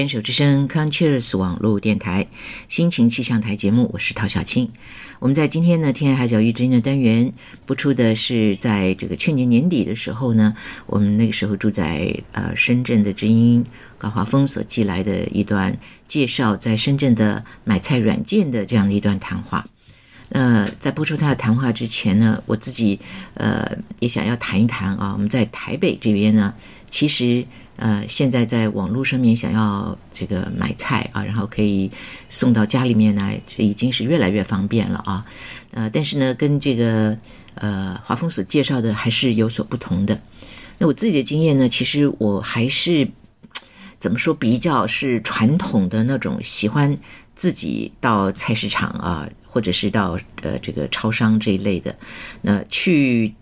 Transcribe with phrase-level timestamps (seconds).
[0.00, 2.26] 牵手之声，Conscious 网络电台
[2.70, 4.70] 心情气象台节目，我是陶小青。
[5.18, 7.30] 我们在今天呢，天涯海角遇知音的单元
[7.66, 10.54] 播出的是在这个去年年底的时候呢，
[10.86, 13.62] 我们那个时候住在呃深圳的知音
[13.98, 19.68] 高华峰所寄来的一段介绍在深圳的买菜软件的这样的一段谈话。
[20.30, 22.98] 呃，在播出他的谈话之前呢，我自己
[23.34, 26.54] 呃也想要谈一谈啊，我们在台北这边呢，
[26.88, 27.46] 其实。
[27.76, 31.90] 呃，现在在网络上面想要这个买菜啊，然后可以
[32.28, 35.24] 送到家里面来，已经是越来越方便了啊。
[35.70, 37.16] 呃，但是呢，跟这个
[37.54, 40.20] 呃华丰所介绍的还是有所不同的。
[40.76, 43.08] 那我自己的经验呢，其实我还是
[43.98, 46.94] 怎么说比较是传统的那种，喜欢
[47.34, 51.94] 自己到菜市场啊，或者是到呃这个超商这一类的，
[52.42, 53.34] 那去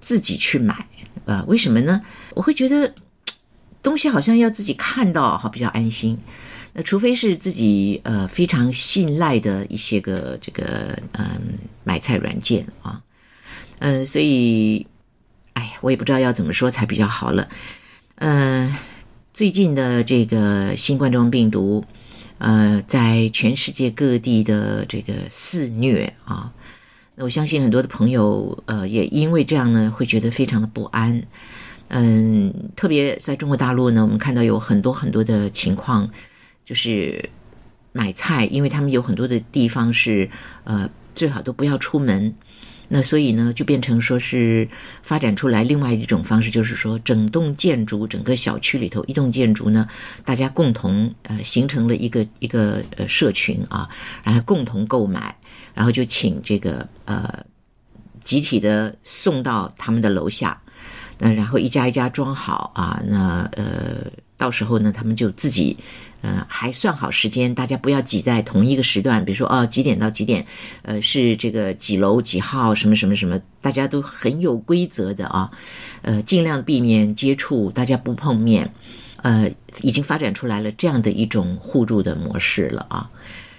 [0.00, 0.86] 自己去买
[1.26, 1.44] 啊？
[1.46, 2.00] 为什么呢？
[2.34, 2.94] 我会觉得。
[3.82, 6.18] 东西好像要自己看到，好比较安心。
[6.74, 13.00] 那除非是自己呃非常信赖的一些个这个嗯买菜软件啊，
[13.78, 14.86] 嗯，所以
[15.54, 17.48] 哎呀，我也不知道要怎么说才比较好了。
[18.16, 18.76] 嗯，
[19.32, 21.82] 最近的这个新冠状病毒，
[22.40, 26.50] 呃，在全世界各地的这个肆虐啊，
[27.14, 31.22] 那我相信很多的朋友呃也因为这样呢，会觉得非常的不安。
[31.88, 36.08] 嗯，特别在中国大陆呢，我们看到有很多很多的情况，
[36.64, 37.28] 就是
[37.92, 40.30] 买菜，因为他们有很多的地方是
[40.64, 42.34] 呃最好都不要出门，
[42.92, 44.66] 那所以呢就变成说是
[45.00, 49.88] 发展出来另外一种方式，就是说整栋建筑、整个小区里头一栋建筑呢，
[50.24, 53.88] 大家共同呃形成了一个一个呃社群啊，
[54.24, 55.34] 然后共同购买，
[55.72, 57.46] 然后就请这个呃
[58.24, 60.60] 集体的送到他们的楼下。
[61.22, 65.76] 那然后一家一家装好啊，那呃，到时候呢，他们就自己，
[66.22, 70.46] 呃，还算好时间，大家不要挤在同一个时段，比如说哦，几点到几点，
[70.80, 75.50] 呃，是这个几楼几号什么什么什么，大家都很有规则的啊，
[76.00, 78.72] 呃，尽量避免接触，大家不碰面，
[79.18, 79.50] 呃，
[79.82, 83.10] 已经发展出来了这样的一种互助的模式了啊。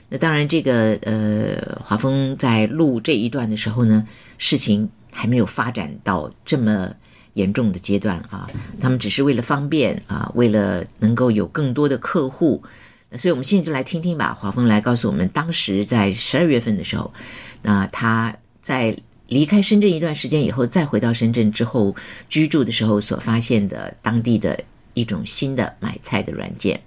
[0.09, 4.03] 那当然，这个呃，华峰在录这一段的时候呢，
[4.39, 6.91] 事情还没有发展到这么。
[7.33, 8.49] 严重的阶段啊，
[8.79, 12.61] 他们只是为了方便啊，为了能够有更多的客户，
[13.09, 14.33] 那所以我们现在就来听听吧。
[14.33, 17.13] 华峰来告诉我们，当时在十二月份的时候，
[17.61, 18.97] 那他在
[19.27, 21.95] 离开深圳一段时间以后，再回到深圳之后
[22.27, 24.61] 居住的时候所发现的当地的
[24.93, 26.81] 一种新的买菜的软件。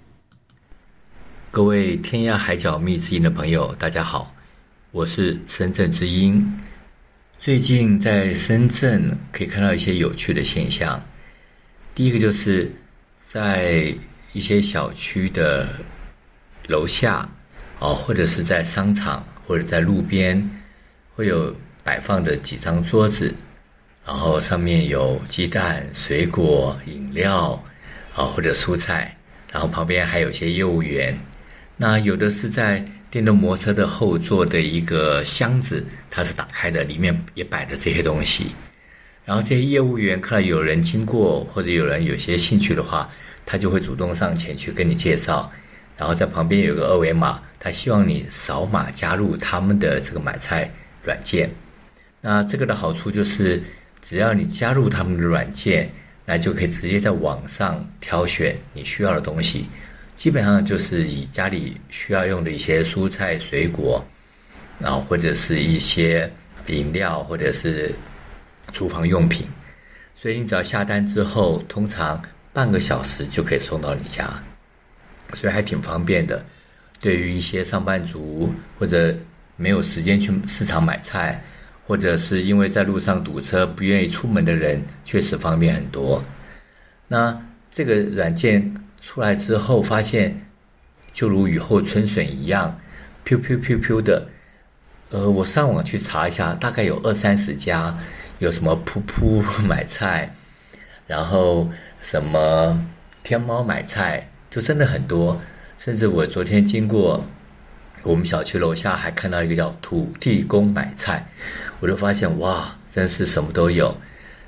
[1.49, 4.31] 各位天涯海角觅知音的朋友，大家好，
[4.91, 6.45] 我是深圳之音。
[7.45, 10.99] 最近在深圳可以看到一些有趣的现象。
[11.93, 12.71] 第一个就是
[13.27, 13.93] 在
[14.33, 15.69] 一些小区的
[16.67, 17.29] 楼下，
[17.77, 20.43] 哦，或者是在商场或者在路边，
[21.13, 23.31] 会有摆放的几张桌子，
[24.03, 27.63] 然后上面有鸡蛋、水果、饮料，
[28.15, 29.15] 啊，或者蔬菜，
[29.51, 31.15] 然后旁边还有一些业务员。
[31.77, 32.83] 那有的是在。
[33.15, 38.47] 电动摩托车的后座的一个箱子，它是打开的，里面也摆着这些东西。
[39.23, 43.09] 然后这些业务员看到有人经过，或者有人有些兴趣的话，
[43.45, 45.49] 他就会主动上前去跟你介绍。
[45.95, 50.69] 然后在旁边有个二维码，他希望你扫码加入他们的这个买菜
[51.01, 51.49] 软件。
[52.19, 53.63] 那这个的好处就是，
[54.03, 55.89] 只要你加入他们的软件，
[56.25, 59.67] 那就可以直接在网上挑选你需要的东西。
[60.15, 64.03] 基本上就是以家里需要用的一些蔬菜、水果，
[64.79, 66.31] 然后或者是一些
[66.67, 67.93] 饮料，或者是
[68.71, 69.45] 厨房用品，
[70.15, 72.19] 所以你只要下单之后，通常
[72.53, 74.41] 半个小时就可以送到你家，
[75.33, 76.43] 所以还挺方便的。
[77.01, 79.13] 对于一些上班族或者
[79.57, 81.43] 没有时间去市场买菜，
[81.85, 86.23] 或者是因为在路上堵车不愿意出门的人，确实方便很多。
[87.07, 87.37] 那
[87.69, 88.73] 这个软件。
[89.05, 90.35] 出来之后发现，
[91.13, 92.75] 就如雨后春笋一样，
[93.23, 94.27] 噗噗噗噗的。
[95.11, 97.95] 呃，我上网去查一下，大概有二三十家，
[98.39, 100.33] 有什么噗噗 买菜，
[101.05, 101.69] 然后
[102.01, 102.83] 什么
[103.21, 105.39] 天猫买菜，就真的很多。
[105.77, 107.23] 甚至我昨天经过
[108.01, 111.23] 我们小区楼下，还看到一个叫土地公买菜，
[111.79, 113.95] 我就发现哇，真是什么都有。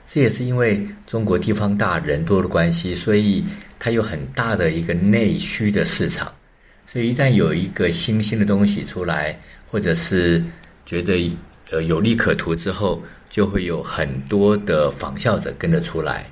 [0.07, 3.45] 这也是因为中国地方大人多的关系，所以。
[3.79, 6.31] 它有很大的一个内需的市场，
[6.85, 9.39] 所以一旦有一个新兴的东西出来，
[9.69, 10.43] 或者是
[10.85, 11.31] 觉得
[11.71, 16.25] 呃有利可图之后，就会有很多的仿效者跟着出来。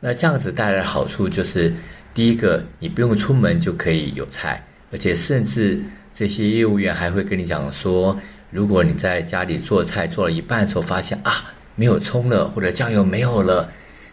[0.00, 1.72] 那这样子带来的好处就是，
[2.14, 5.82] 第一个，你不用出门就可以有菜，而且甚至
[6.14, 8.18] 这些业务员还会跟你讲说，
[8.50, 13.70] 如果你在家里做菜做了一半的时候，发现啊没有葱了或者酱油没有了，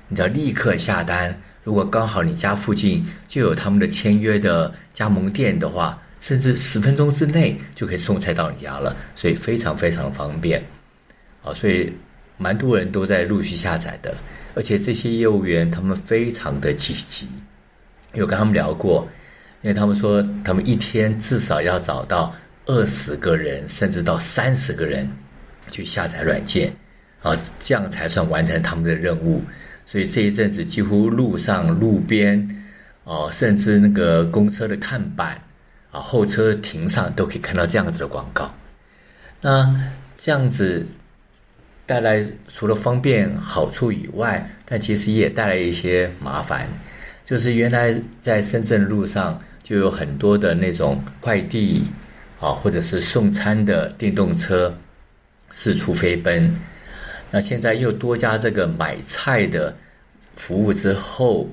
[0.08, 1.38] 你要立刻下单。
[1.64, 10.64] 如果刚好你家附近就有他们的签约的加盟店的话，甚至十分钟之内就可以送菜到你家了，所以非常非常方便。
[11.44, 11.92] 啊，所以
[12.38, 14.16] 蛮多人都在陆续下载的，
[14.56, 17.28] 而且这些业务员他们非常的积极。
[18.14, 19.08] 有跟他们聊过，
[19.62, 22.34] 因为他们说他们一天至少要找到
[22.66, 25.10] 二十个人，甚至到三十个人
[25.72, 26.74] 去下载软件，
[27.22, 29.42] 啊，这样才算完成他们的任务。
[29.86, 32.64] 所以这一阵子，几乎路上、路边，
[33.04, 35.40] 哦，甚至那个公车的看板，
[35.92, 38.54] 啊，候车亭上都可以看到这样子的广告。
[39.42, 40.86] 那这样子
[41.86, 46.68] 带来除了方便好处以外，但其实也带来一些麻烦。
[47.26, 51.84] 就是原来在深圳路上就有很多的那种快递
[52.40, 54.76] 啊，或者是送餐的电动车
[55.52, 56.54] 四处飞奔。
[57.36, 59.76] 那现在又多加这个买菜的
[60.36, 61.50] 服务之后，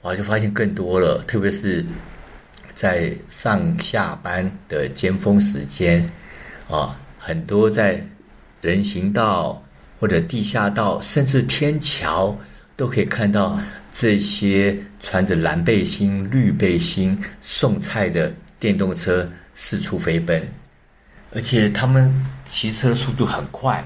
[0.00, 1.84] 我就发现更多了，特别是
[2.76, 6.08] 在上下班的尖峰时间，
[6.70, 8.00] 啊，很多在
[8.60, 9.60] 人行道
[9.98, 12.38] 或者地下道，甚至天桥，
[12.76, 13.58] 都可以看到
[13.90, 20.40] 这些穿着蓝背心、绿背心送菜的电动车四处飞奔，
[21.34, 22.08] 而且他们
[22.46, 23.84] 骑车速度很快。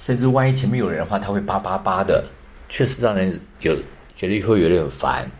[0.00, 2.24] 甚至万一前面有人的话，他会叭叭叭的，
[2.70, 3.76] 确实让人有
[4.16, 5.30] 觉得会有点烦。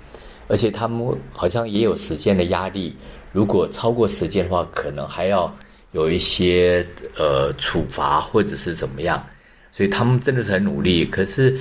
[0.49, 2.95] 而且他们好像也有时间的压力，
[3.33, 5.51] 如果超过时间的话，可能还要
[5.93, 6.87] 有一些
[7.17, 9.25] 呃处罚或者是怎么样。
[9.73, 11.57] 所以他们真的是很努力，可是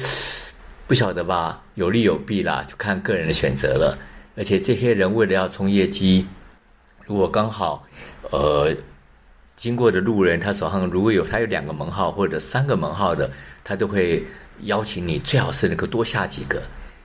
[0.86, 3.98] 不晓得吧，有利有弊啦，就看个人的选择了。
[4.36, 6.28] 而且这些人为了要冲业绩，
[7.06, 7.88] 如果刚好
[8.31, 8.75] 呃。
[9.60, 13.30] 经过的路人，他手上如果有他有两个门号或者三个门号的，
[13.62, 14.26] 他都会
[14.62, 16.62] 邀请你，最好是能够多下几个，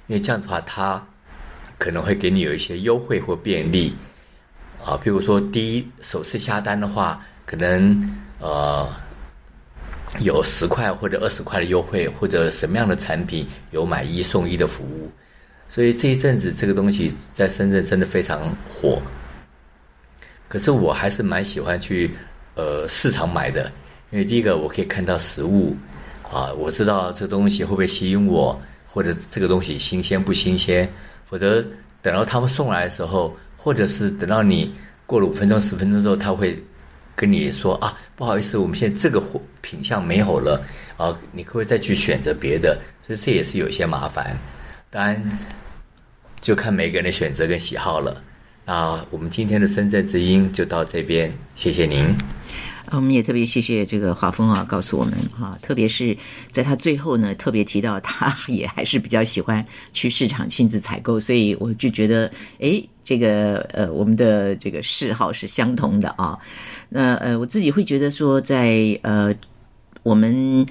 [0.07, 1.05] 因为这样的话，他
[1.79, 3.93] 可能会给你有一些优惠或便利
[4.85, 4.97] 啊。
[5.03, 8.01] 比如说，第一首次下单的话，可能
[8.39, 8.89] 呃
[10.21, 15.11] 有十块或者二十块的优惠，或者什么样的产品有买一送一的服务。
[15.69, 19.03] 所以这一阵子这个东西在深圳真的非常火。
[20.47, 22.15] 可是我还是蛮喜欢去。
[22.55, 23.71] 呃，市场买的，
[24.11, 25.77] 因为第一个我可以看到实物，
[26.23, 30.89] 啊，我知道这东西会不会吸引我，或者这个东西新鲜不新鲜，
[31.29, 31.65] 否则
[32.01, 34.73] 等到他们送来的时候，或者是等到你
[35.05, 36.57] 过了五分钟、十分钟之后，他会
[37.17, 40.63] 跟你说啊，不好意思，我们现在这个货品相没有了，
[40.97, 42.79] 啊，你可不可以再去选择别的？
[43.07, 44.37] 所以这也是有些麻烦，
[44.91, 45.39] 当然
[46.41, 48.23] 就看每个人的选择跟喜好了。
[48.65, 52.15] 那我们今天的深圳之音就到这边，谢谢您。
[52.91, 56.17] 我们也特别谢谢这个华峰啊，告诉我们哈，特别是
[56.53, 66.39] 在他最后呢，特别提到他也还是比较喜欢去市场亲自采购，所以我就觉得，哎，这个呃，我们的这个嗜好是相同的啊。
[66.89, 69.35] 那呃，我自己会觉得说，在呃，
[70.05, 70.65] 我们。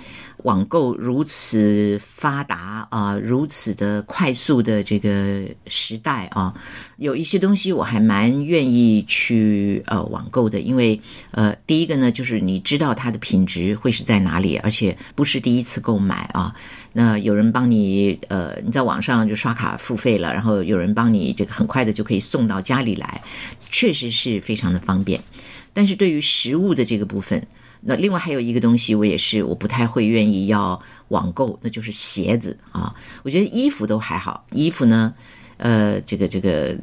[0.44, 6.54] 网购如此发达啊，如此的快速的这个时代啊，
[6.98, 11.00] 有一些东西我还蛮愿意去呃网购的，因为
[11.32, 16.54] 呃第一个呢，就是你知道它的品质会是在哪里，而且不是第一次购买啊。
[16.92, 23.24] 那有人帮你呃你在网上就刷卡付费了，然后有人帮你这个很快的就可以送到家里来，
[23.72, 25.24] 确实是非常的方便。
[25.72, 27.48] 但是对于食物的这个部分。
[27.86, 32.96] 那另外还有一个东西，我也是我不太会愿意要网购，那就是鞋子啊。
[33.24, 35.14] 我觉得衣服都还好，衣服呢，
[35.58, 36.78] 呃，这个这个，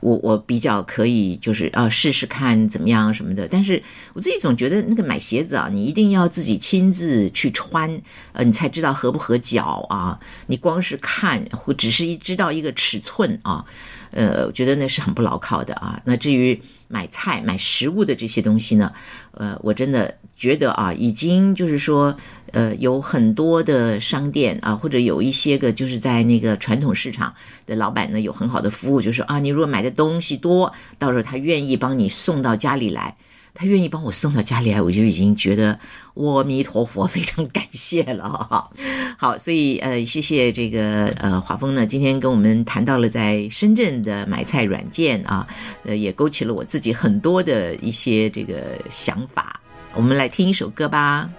[0.00, 3.46] 我我比较可以就是啊试试看怎么样什么的。
[3.46, 3.82] 但是
[4.14, 8.00] 我自己总觉得那个买鞋子啊，你一定要自己亲自去穿，
[8.32, 10.18] 呃，你才知道合不合脚啊。
[10.46, 13.64] 你光是看或只是一知道一个尺寸啊，
[14.10, 16.00] 呃，我觉得那是很不牢靠的啊。
[16.04, 18.92] 那至于买菜买食物的这些东西呢，
[19.32, 20.14] 呃，我真的。
[20.38, 22.14] 觉得啊，已经就是说，
[22.52, 27.34] 呃，有很多的商店啊，或者有一些个就是在那个传统市场
[27.64, 33.16] 的老板呢，有很好的服务，就是啊，你如果买的东西多，到时候他愿意帮你送到家里来，
[33.56, 35.78] 他愿意帮我送到家里来，我就已经觉得
[36.14, 38.70] 阿弥陀佛， 非常感谢了哈。
[39.18, 45.46] 好，所以呃，谢谢这个呃华峰呢，今天跟我们谈到了在深圳的买菜软件啊，
[45.84, 49.58] 呃，也勾起了我自己很多的一些这个想法。
[49.94, 51.30] 我们来听一首歌吧。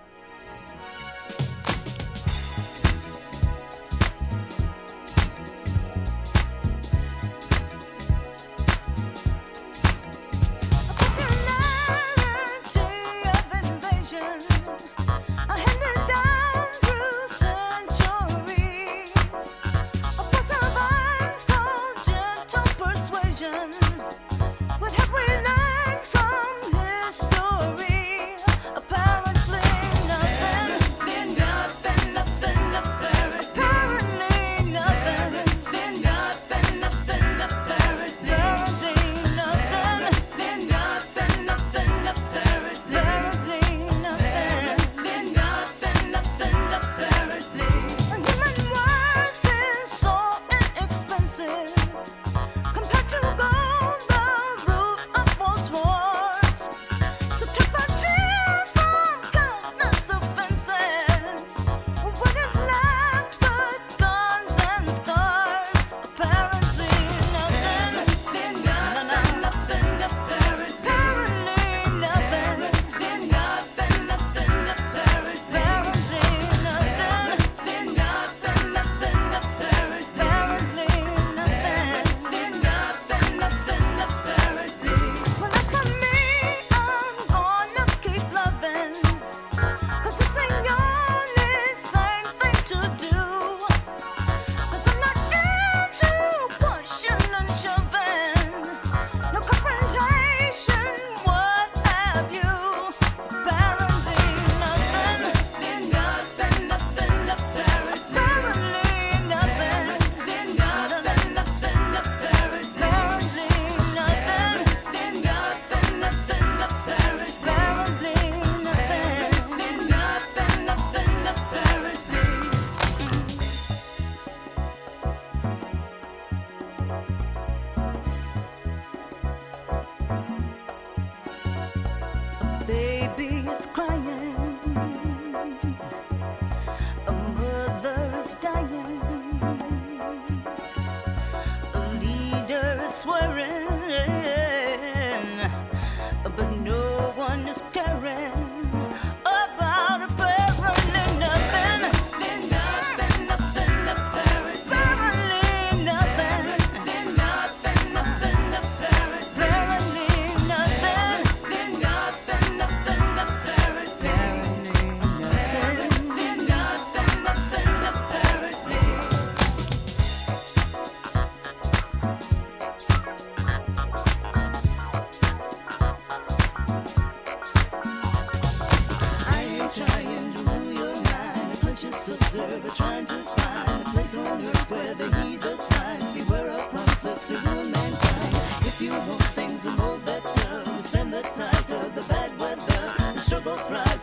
[193.47, 193.96] butterfly.